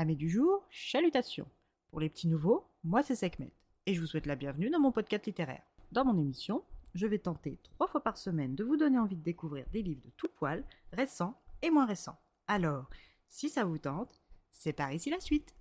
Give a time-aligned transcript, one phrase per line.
[0.00, 1.46] Amis du jour, chalutations.
[1.90, 3.52] Pour les petits nouveaux, moi c'est Sekhmet
[3.84, 5.60] et je vous souhaite la bienvenue dans mon podcast littéraire.
[5.92, 9.22] Dans mon émission, je vais tenter trois fois par semaine de vous donner envie de
[9.22, 12.18] découvrir des livres de tout poil, récents et moins récents.
[12.46, 12.88] Alors,
[13.28, 15.54] si ça vous tente, c'est par ici la suite.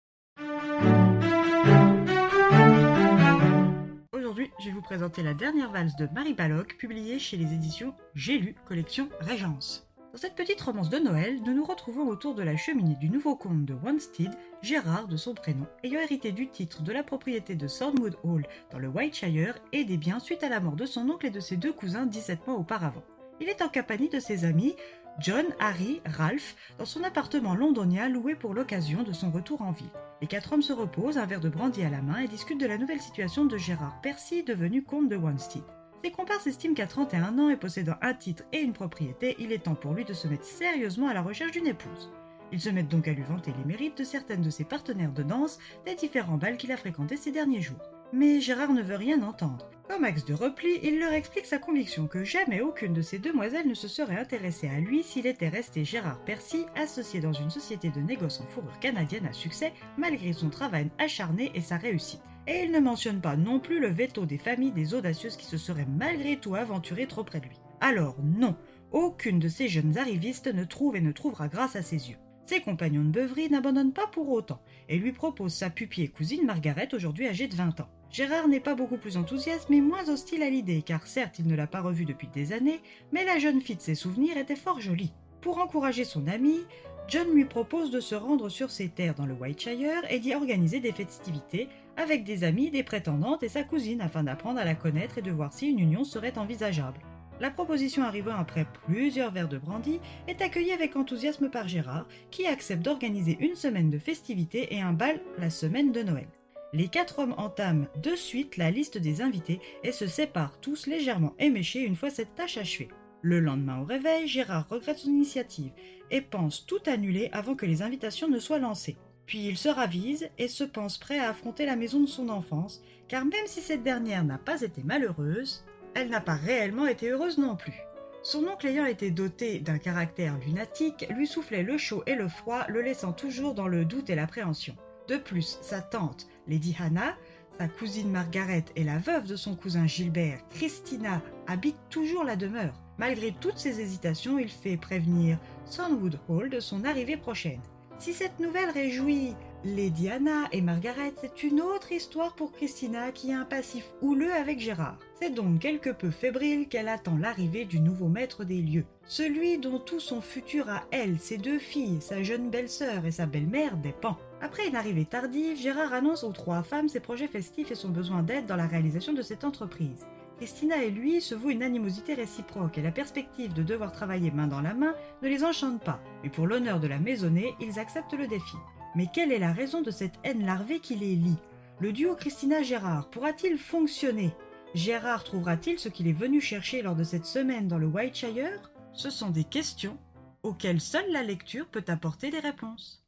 [4.14, 7.94] Aujourd'hui, je vais vous présenter la dernière valse de Marie Balloc, publiée chez les éditions
[8.16, 9.89] J'ai lu, collection Régence.
[10.12, 13.36] Dans cette petite romance de Noël, nous nous retrouvons autour de la cheminée du nouveau
[13.36, 14.32] comte de Wanstead,
[14.64, 18.80] Gérard de son prénom, ayant hérité du titre de la propriété de Thornwood Hall dans
[18.80, 21.58] le Whiteshire et des biens suite à la mort de son oncle et de ses
[21.58, 23.04] deux cousins 17 mois auparavant.
[23.40, 24.76] Il est en compagnie de ses amis
[25.20, 29.91] John, Harry, Ralph, dans son appartement londonien loué pour l'occasion de son retour en ville.
[30.21, 32.66] Les quatre hommes se reposent, un verre de brandy à la main, et discutent de
[32.66, 35.63] la nouvelle situation de Gérard Percy, devenu comte de Wanstead.
[36.03, 39.63] Ses compères estiment qu'à 31 ans et possédant un titre et une propriété, il est
[39.63, 42.09] temps pour lui de se mettre sérieusement à la recherche d'une épouse.
[42.53, 45.23] Ils se mettent donc à lui vanter les mérites de certaines de ses partenaires de
[45.23, 47.81] danse des différents bals qu'il a fréquentés ces derniers jours.
[48.13, 49.70] Mais Gérard ne veut rien entendre.
[49.87, 53.68] Comme axe de repli, il leur explique sa conviction que jamais aucune de ces demoiselles
[53.68, 57.90] ne se serait intéressée à lui s'il était resté Gérard Percy, associé dans une société
[57.90, 62.21] de négoce en fourrure canadienne à succès, malgré son travail acharné et sa réussite.
[62.50, 65.58] Et il ne mentionne pas non plus le veto des familles des audacieuses qui se
[65.58, 67.59] seraient malgré tout aventurées trop près de lui.
[67.80, 68.56] Alors non,
[68.92, 72.18] aucune de ces jeunes arrivistes ne trouve et ne trouvera grâce à ses yeux.
[72.47, 76.47] Ses compagnons de beuverie n'abandonnent pas pour autant et lui proposent sa pupille et cousine
[76.47, 77.90] Margaret, aujourd'hui âgée de 20 ans.
[78.09, 81.56] Gérard n'est pas beaucoup plus enthousiaste mais moins hostile à l'idée car certes il ne
[81.56, 82.81] l'a pas revue depuis des années,
[83.12, 85.14] mais la jeune fille de ses souvenirs était fort jolie.
[85.42, 86.62] Pour encourager son ami,
[87.09, 90.80] John lui propose de se rendre sur ses terres dans le Whiteshire et d'y organiser
[90.80, 91.68] des festivités
[92.00, 95.31] avec des amis, des prétendantes et sa cousine afin d'apprendre à la connaître et de
[95.31, 97.02] voir si une union serait envisageable.
[97.42, 102.47] La proposition arrivant après plusieurs verres de brandy est accueillie avec enthousiasme par Gérard, qui
[102.47, 106.28] accepte d'organiser une semaine de festivités et un bal la semaine de Noël.
[106.72, 111.34] Les quatre hommes entament de suite la liste des invités et se séparent tous légèrement
[111.38, 112.90] éméchés une fois cette tâche achevée.
[113.22, 115.72] Le lendemain au réveil, Gérard regrette son initiative
[116.12, 118.98] et pense tout annuler avant que les invitations ne soient lancées.
[119.29, 122.81] Puis il se ravise et se pense prêt à affronter la maison de son enfance,
[123.07, 125.63] car même si cette dernière n'a pas été malheureuse,
[125.94, 127.79] elle n'a pas réellement été heureuse non plus.
[128.23, 132.66] Son oncle ayant été doté d'un caractère lunatique, lui soufflait le chaud et le froid,
[132.69, 134.75] le laissant toujours dans le doute et l'appréhension.
[135.07, 137.16] De plus, sa tante, Lady Hannah,
[137.56, 142.81] sa cousine Margaret et la veuve de son cousin Gilbert, Christina, habitent toujours la demeure.
[142.97, 145.38] Malgré toutes ses hésitations, il fait prévenir
[145.72, 147.61] Thornwood Hall de son arrivée prochaine.
[148.00, 153.34] Si cette nouvelle réjouit Lady Anna et Margaret, c'est une autre histoire pour Christina qui
[153.34, 154.98] a un passif houleux avec Gérard.
[155.20, 159.80] C'est donc quelque peu fébrile qu'elle attend l'arrivée du nouveau maître des lieux, celui dont
[159.80, 164.18] tout son futur à elle, ses deux filles, sa jeune belle-sœur et sa belle-mère dépend.
[164.40, 168.24] Après une arrivée tardive, Gérard annonce aux trois femmes ses projets festifs et son besoin
[168.24, 170.08] d'aide dans la réalisation de cette entreprise.
[170.40, 174.48] Christina et lui se vouent une animosité réciproque et la perspective de devoir travailler main
[174.48, 178.14] dans la main ne les enchante pas, mais pour l'honneur de la maisonnée, ils acceptent
[178.14, 178.56] le défi.
[178.96, 181.36] Mais quelle est la raison de cette haine larvée qui les lie?
[181.82, 184.32] Le duo Christina-Gérard pourra-t-il fonctionner?
[184.76, 189.10] Gérard trouvera-t-il ce qu'il est venu chercher lors de cette semaine dans le Whiteshire Ce
[189.10, 189.98] sont des questions
[190.44, 193.04] auxquelles seule la lecture peut apporter des réponses.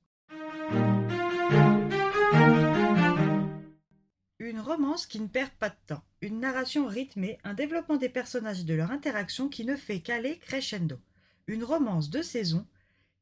[4.44, 8.62] Une romance qui ne perd pas de temps, une narration rythmée, un développement des personnages
[8.62, 10.98] et de leur interaction qui ne fait qu'aller crescendo.
[11.46, 12.66] Une romance de saison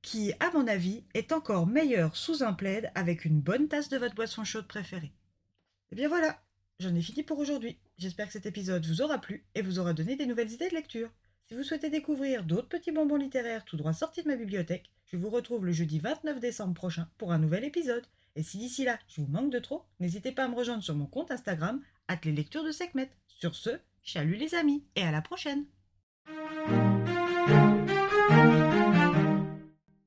[0.02, 3.97] qui, à mon avis, est encore meilleure sous un plaid avec une bonne tasse de
[3.97, 5.08] votre boisson chaude préférée.
[5.08, 5.12] Et
[5.91, 6.41] eh bien voilà,
[6.79, 7.78] j'en ai fini pour aujourd'hui.
[7.97, 10.75] J'espère que cet épisode vous aura plu et vous aura donné des nouvelles idées de
[10.75, 11.12] lecture.
[11.50, 15.18] Si vous souhaitez découvrir d'autres petits bonbons littéraires tout droit sortis de ma bibliothèque, je
[15.18, 18.06] vous retrouve le jeudi 29 décembre prochain pour un nouvel épisode.
[18.35, 20.95] Et si d'ici là, je vous manque de trop, n'hésitez pas à me rejoindre sur
[20.95, 21.81] mon compte Instagram,
[22.25, 23.12] les lectures de Sekhmet.
[23.28, 23.72] Sur ce,
[24.03, 25.66] chalut les amis, et à la prochaine